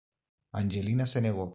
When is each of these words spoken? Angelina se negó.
Angelina 0.53 1.05
se 1.05 1.21
negó. 1.21 1.49